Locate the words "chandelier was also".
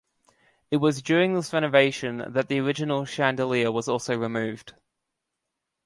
3.05-4.17